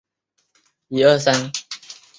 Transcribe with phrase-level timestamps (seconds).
[0.03, 0.07] 后
[0.97, 1.51] 废广长郡。